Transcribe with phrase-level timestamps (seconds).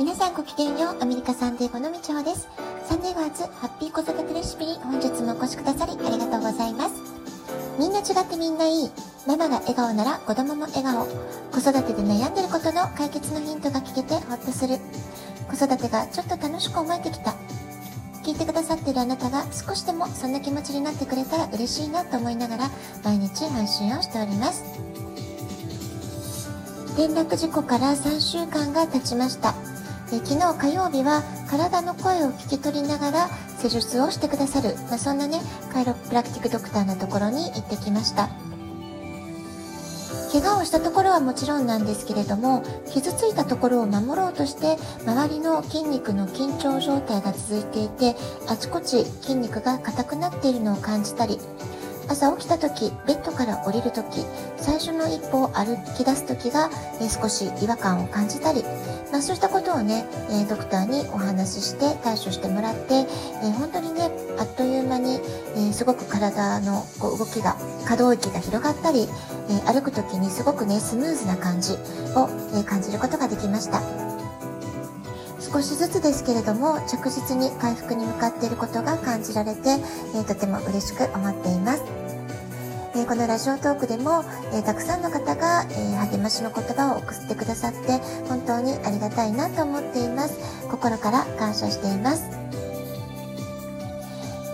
[0.00, 2.48] 皆さんごきげんよう、アメリカサンデーゴのみちほです。
[2.88, 6.94] サンデーゴ初ハッピー子育てレシピに本日もお越しくださりありがとうございます。
[7.78, 8.90] みんな違ってみんないい。
[9.26, 11.04] ママが笑顔なら子供も笑顔。
[11.52, 14.78] 子育てで悩んでることの解決のヒントが聞けてほっとする。
[15.50, 17.34] 子育てがちょっと楽しく思えてきた。
[18.24, 22.70] 聞いてくださってるあなたが少しでもそんな気持ちになってくれたら嬉しいなと思いながら
[23.04, 24.64] 毎日配信をしております。
[26.94, 29.52] 転落事故から3週間が経ちました。
[30.12, 33.28] え昨日火曜日は体の声を聞き取りながら
[33.58, 35.40] 施術をしてくださる、まあ、そんなね
[35.72, 38.28] カイロプラクティックドクターのところに行ってきました。
[40.32, 48.14] 怪我をしたところはもちろんなんですけれども傷ついたところを守ろうとして周りの筋肉の緊張状態が続いていて
[48.48, 51.40] あちこち筋肉が硬くなっているのを感じたり
[52.10, 56.68] 朝起きた時ベッドから降りる時最初の一歩を歩き出す時が、
[57.00, 58.62] え少し違和感を感じたり、
[59.12, 63.06] まあ、そうしたことをね、えドクターにお話しして対処してもらって、
[63.42, 65.20] え本当にねあっという間に、
[65.56, 69.08] えすごく体のこう動きが可動域が広がったり、
[69.48, 71.74] え歩く時にすごくねスムーズな感じ
[72.16, 74.09] を、え感じることができました。
[75.52, 79.70] 少しずつですけれども着実に回復に向かっていることが感じられて、
[80.14, 81.82] えー、とても嬉しく思っています。
[82.94, 90.38] えー、このラジオトークでも、えー、たくさんの方が、え励ましの言葉を送ってくださって本当にありがたいなと思っています。
[90.70, 92.30] 心から感謝しています。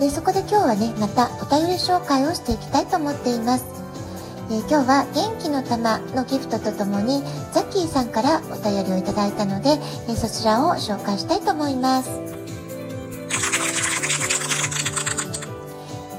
[0.01, 3.76] でそこで今日はねまたお便り紹介をしていきたいと思っています。
[4.49, 12.11] えー、今日は元気の玉のギフトとともにザッキーさんからお便りをいただいたので、えー、そちらを紹介したいと思います。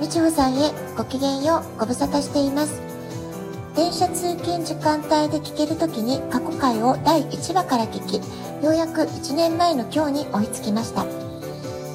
[0.02, 2.81] みちほさんへごきげんようご無沙汰しています。
[3.75, 8.17] 電車通勤時間帯で聞けるときに過去回を第1話から聞き、
[8.64, 11.05] ようやく1年前の今日に追いつきました。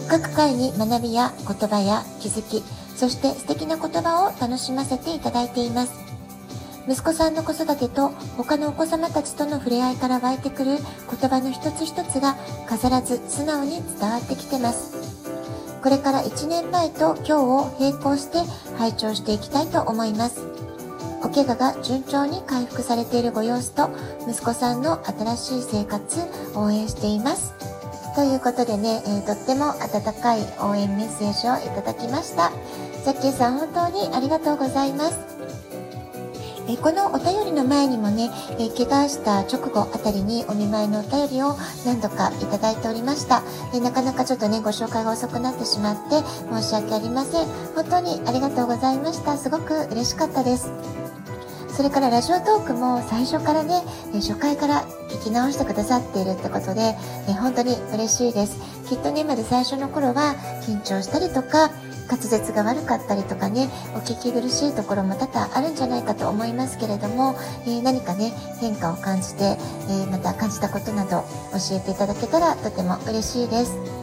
[0.08, 2.62] 各回に学びや言葉や気づき、
[2.96, 6.11] そして素敵な言葉を楽しませていただいています。
[6.88, 12.34] 息子さんの子育てと他のお子様たちとの触れ合いから湧いてくる言葉の一つ一つが
[12.66, 14.92] 飾らず素直に伝わってきてます。
[15.82, 18.38] これから1年前と今日を並行して
[18.78, 20.40] 拝聴していきたいと思います。
[21.24, 23.90] お怪我が順調に回復されているご様子と
[24.28, 26.20] 息子さんの新しい生活
[26.54, 27.54] 応援しています。
[28.14, 32.50] ということでね、えー、とっても温かい応援メッセージをいただきました。
[33.04, 35.31] ザッキーさん本当にありがとうございます。
[36.68, 43.42] えこのお便りの前にもね、え怪我した直後あたりにお見舞いのお便りを何度かいただいておりました。
[43.74, 47.46] えなかなかちょっとね、ご紹介が遅くなってしまって申し訳ありません。
[47.74, 49.36] 本当にありがとうございました。
[49.36, 51.01] すごく嬉しかったです。
[51.72, 53.82] それからラジオトークも最初からね、
[54.14, 56.92] 初回から聞き直してくださっているってことで、
[57.40, 58.60] 本当に嬉しいです。
[58.88, 60.34] きっとね、まず最初の頃は
[60.66, 61.70] 緊張したりとか、
[62.10, 74.01] 滑舌が悪かったりとかねお聞き苦しいところも多々あるんじゃないかと思いますけれども、えー、何かね変化を感じて、えー、また感じたことなど教えていただけたらとても嬉しいです。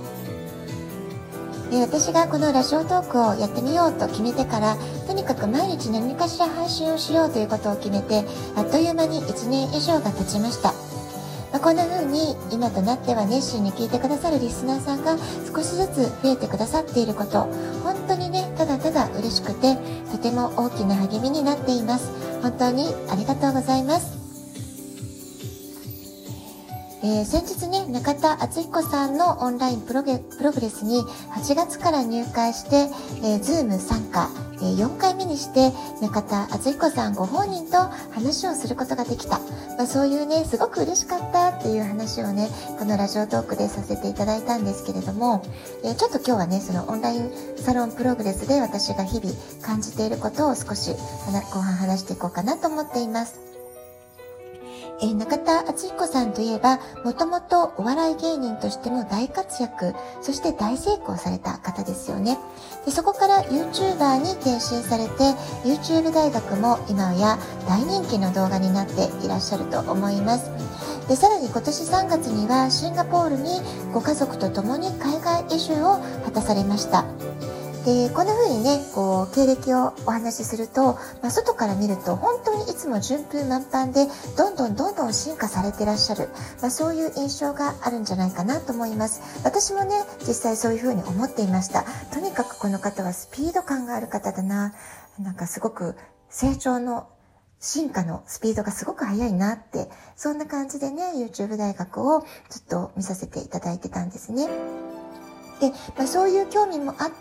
[1.78, 4.76] 私がこのラジオトークをやってみようと決めてから
[5.08, 8.24] とにかく毎日何かしら配信をしようということを決めて
[8.56, 10.74] あっという間に1年以上が経ちました。
[11.52, 15.18] まあ、こんな風に今となっては熱心に聞いてくださるリスナーさんが
[15.52, 17.50] 少しずつ増えてくださっていること
[17.84, 19.76] 本当にねただただ嬉しくて
[20.12, 22.12] とても大きな励みになっています
[22.44, 24.19] 本当にありがとうございます
[27.02, 31.02] えー、先日ね、中田敦彦さんのオンラインプロゲ PROGRESS に
[31.34, 32.90] 8月から入会して、
[33.24, 35.72] えー、 Zoom 参加、えー、4回目にして
[36.02, 37.78] 中田敦彦さんご本人と
[38.12, 39.40] 話をすることができた。
[39.78, 45.42] まあ、そういうね、すごく嬉しかったっていう話をね、このラジオトークでさせていただいたんですけれども、
[45.86, 53.49] えー、ちょっと今日はね、そのオンラインサロンプログレスで私が日々感じていることを少し後半話していこうかなと思っています。
[55.02, 62.38] えー、中田敦彦さんといえば、もともとお笑い芸人としても大活躍、そして大成功された方ですよね。
[62.86, 65.34] でそこから YouTuber に転身されて、
[65.64, 67.38] YouTube 大学も今や
[67.68, 70.50] 大人気の動画になっていらっしゃると思います。
[71.08, 77.19] でさらに今年3月にはシンガポールにご家族と共に海外移住を果たされました。
[77.86, 86.30] でこんな風にねこう経歴をお話しすると、まあ、外から見ると本当にいつも順風満帆でどんどんどんどん進化されてらっしゃる、
[86.62, 89.22] まあ、そういう印象があるんじゃないかなと思います。
[89.44, 89.96] 私もね
[90.28, 91.86] 実際そういう風に思っていました。
[92.14, 94.74] とにかくこの方はスピード感がある方だな。
[95.18, 95.96] なんかすごく
[96.30, 97.08] 成長の
[97.60, 104.48] 進化のスピードがすごく速いなって、そんな感じでね、YouTube 大学をずっと見させていただいてたんですね。
[105.60, 107.16] で、まあ、そういう興味もあって、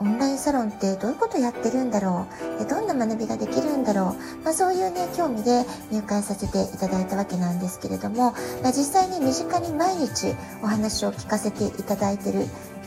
[0.00, 2.26] オンラインサロンってどういうことやってるんだろ
[2.60, 2.64] う？
[2.66, 8.32] どんな学びができるんだろう、まあ、そういうね、興味で入会させていただいたわけなんですけれども、
[8.62, 12.46] まあ、実際に身近に毎日お話を聞かせていただいてる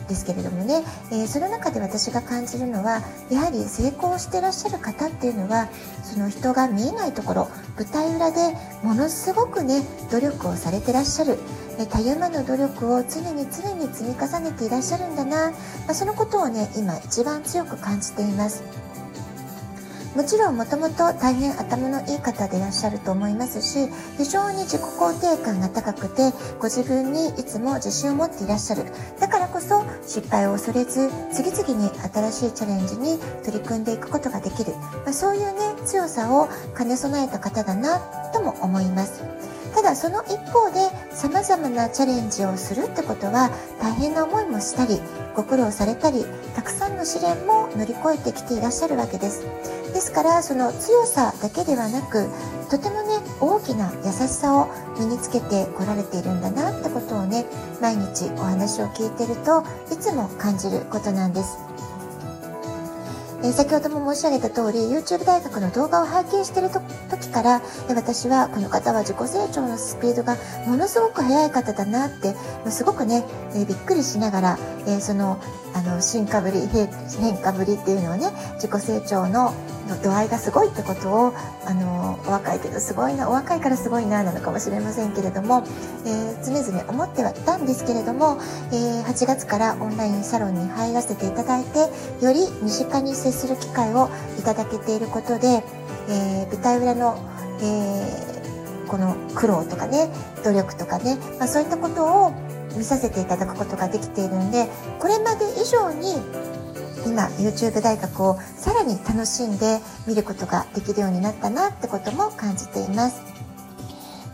[0.10, 5.70] ですけれどもね、えー、その中で私が感じるのはやはり成功してらっしゃる方っていうのは
[6.04, 11.38] その人が見えないところ舞台裏でものすごくね努力をされてらっしゃる
[11.86, 15.58] たゆまぬ努力を常に常に積み重ねていらっしゃるんだな、ま
[15.90, 18.64] あ、そのことをね今一番強く感じています。
[20.20, 28.84] もちろんもともと大変頭のいい方でいらっしゃると思いますし非常に自己肯定感が高くてご自分にいつも自信を持っていらっしゃる。
[29.18, 34.74] だからこそ失敗を恐れず次々に新しいチャレンジに取り組んでいくことができる、
[35.06, 38.00] まあ、そういうね強さを兼ね備えた方だな
[38.34, 39.24] とも思います。
[39.76, 43.50] ただその一方で様々なチャレンジをするってことは
[43.82, 45.00] 大変な思いもしたり
[45.36, 46.26] ご苦労されたり
[46.56, 49.46] たくさんの試練も乗り越えてきていらっしゃるわけです
[49.94, 52.30] ですからその強さだけではなく
[52.70, 54.68] とてもね大きな優しさを
[55.00, 57.46] 身につけてこられているんだなってことをね
[57.82, 61.58] 毎日お話を聞いてるといつも感じることなんです。
[63.44, 66.70] え先ほども申し上げた通り YouTube 大学の動画を拝見している
[67.10, 70.36] 時から、え私はこの方は自己成長のスピードが
[70.68, 72.36] ものすごく速い方だなって
[72.70, 73.26] すごくね、
[73.56, 75.40] えびっくりしながら、えその
[75.74, 76.88] あの進化ぶり変
[77.38, 79.54] 化ぶりっていうのをね自己成長の
[80.04, 81.34] 度合いがすごいってことを
[81.66, 85.66] あのお若いけどすごいなお若いからすごいななのかもしれませんけれども、
[86.06, 88.38] えー、常々思ってはいたんですけれども、
[88.72, 91.80] えー、8月からオンラインサロンに入らせていただいて
[92.24, 95.64] より身近に接する機会をいただけていることで、
[96.10, 97.18] えー、舞台裏の、
[97.62, 98.30] え
[98.90, 100.10] この苦労とかね
[100.44, 102.49] 努力とかね、まあ、そういったことを
[102.80, 104.68] 見させていただくことができているんで
[105.00, 106.16] これまで以上に
[107.06, 113.22] 今 YouTube 大学をさらに楽しんで見ることができるようになったなってことも感じています。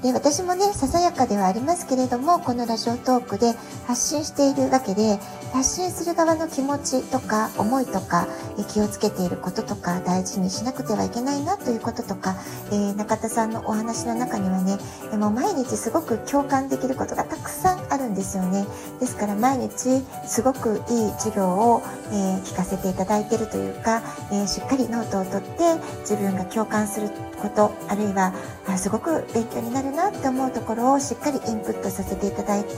[0.01, 3.53] で私もねささやかではありますけれどもこのラジオトークで
[3.87, 5.17] 発信しているわけで
[5.55, 8.27] 発信する側の気持ちとか思いとか
[8.67, 12.35] 気をつけていることとか大事にしなくてはいけないなということとか、
[12.71, 14.77] えー、中田さんのお話の中にはね
[15.17, 18.65] もう毎日すごく共感できることがたくさんあるんですよね。
[18.99, 21.81] ですから毎日すごくいい授業を、
[22.11, 24.01] えー、聞かせていただいているというか、
[24.31, 25.63] えー、しっかりノートを取って
[26.01, 28.33] 自分が共感することあるいは
[28.67, 32.69] あすごく勉強になるなって思うところをしっかりインプットさせていただいて、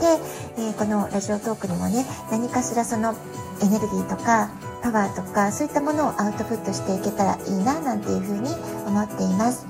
[0.58, 3.14] えー、このラジオトークにもね何かしらその
[3.62, 4.50] エネルギーとか
[4.82, 8.50] パワーとかそういったものをアウトプットしていけたらいいななんていうふうに
[8.86, 9.66] 思っています。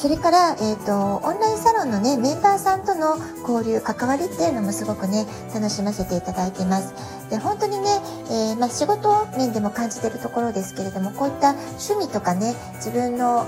[0.00, 6.94] それから、え、ー、と、オンラインサロンのね、メンバーさんとの交流、関わりっていうのもすごくね、楽しませていただいてます。
[7.28, 8.00] で、本当にね、
[8.30, 13.46] えー、まあ、仕事面でも感じてるところですけれども、こういった趣味とかね、自分の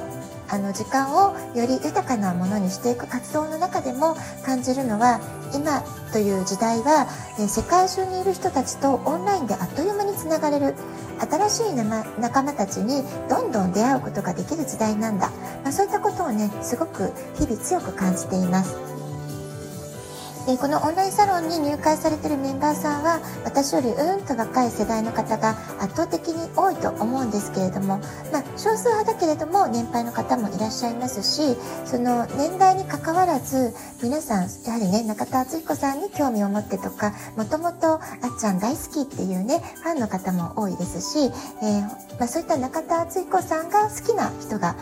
[0.52, 4.14] あの時間をより豊かなものにしていく活動の中でも
[4.44, 5.18] 感じるのは
[5.54, 5.80] 今
[6.12, 7.06] という時代は、
[7.40, 10.74] え世界中にいる人たちとオンラインであっという間につながれる
[11.20, 11.74] 新しい
[12.20, 15.30] 仲間たちにどんどん出会うことができる時代なんだ、
[15.62, 18.91] まあ、そういったことをねすごく日々強く感じています。
[20.46, 27.98] でこのオンラインサロンに入会されているメンバーさんは私よりうんと若い世代の方が圧倒的に多いと思うんですけれども、
[28.32, 33.72] まあ、少数派だけれども年配の方もいらっしゃいますしその年代にかかわらず
[34.02, 38.00] 皆さんやはりね中田敦彦さんに興味を持ってとかもともとあっ
[38.40, 41.30] ちゃん大好きっていうねファンの方も多いですし、
[41.62, 41.82] えー、
[42.18, 44.74] まあ、そういった中田敦彦さんが好きな人が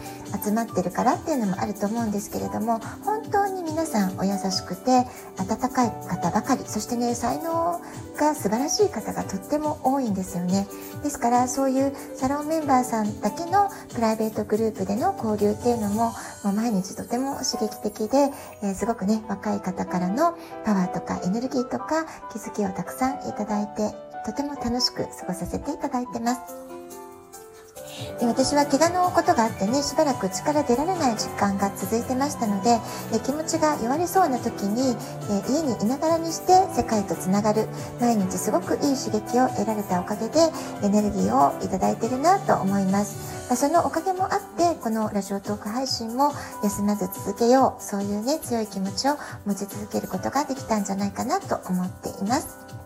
[0.43, 5.05] 集まってるからっていうのもあると思うんですけれども本当に皆さんお優しくて
[5.51, 7.81] 温かい方ばかりそしてね才能
[8.17, 10.69] が素晴らしい方がとっても多いんですよね
[11.03, 16.13] ですからそういうサロンメンバーさんだけのプライベートグループでの交流っていうのも
[16.45, 18.31] もう毎日とても刺激的で、
[18.63, 23.93] えー、すごくね若い方からのパワーとかエネルギーとか気づきをたくさんいただいて
[24.25, 26.70] とても楽しく過ごさせていただいてます。
[28.19, 32.79] で私は怪我のことがあってねしばらく力出られない時間が続いてましたので
[33.15, 34.97] え気持ちが弱りそうな時に
[35.31, 37.69] え家にいながらにして世界とつながる。
[38.01, 40.41] 毎日すごくいい刺激を得られたおかげで
[40.83, 43.57] エネルギーをいただいてるなと思います。
[43.57, 47.83] そのおかげもあってこのラジオトーク配信も休まず続けよう。
[47.83, 52.80] そういうね強い気持ちを持ち続けることができたんじゃないかなと思っています。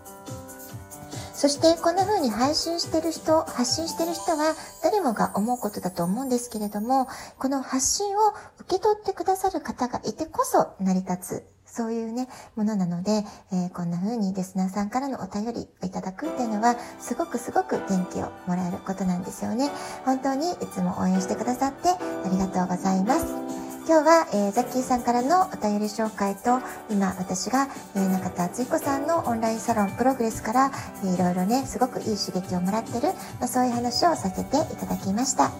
[1.35, 8.19] そしてこんな風に配信してる人、発信してる人は誰もが思うことだと思うんですけれども、この発信を
[8.61, 11.55] 受け取ってくださる方がいてこそ成り立つ。
[11.65, 19.69] そういうね、ものなので、えー、こんな風にリスナーさんからのお便りをいただくっていうのは、すごくすごく元気をもらえることなんですよね。
[20.05, 23.44] 本当にいつも応援してくださってありがとうございます。
[23.87, 30.71] 今日は、えー、ザッキーさんからのお便り紹介と、今私が、えー、中田敦彦さんのオンラインサロンプログレスから、
[31.03, 35.51] えー、いろいろね、すごくいい刺激をもらってる、まあ、そういう話をさせていただきました。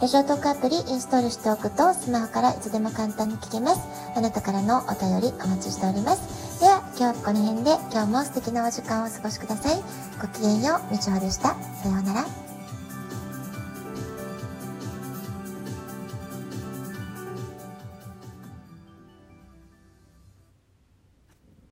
[0.00, 3.80] ラジオトークアプリインストールしておくと、スマホからいつでも簡単に聞けます。
[4.16, 6.60] あなたからのお便りお待ちしております。
[6.60, 9.82] では、今日この辺で今日も素敵なお時間をお過ごしください。
[10.22, 11.50] ごきげんよう、みちほでした。
[11.82, 12.43] さようなら。